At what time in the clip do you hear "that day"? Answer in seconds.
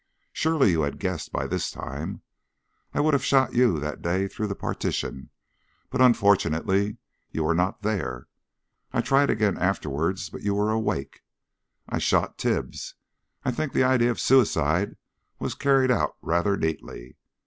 3.79-4.27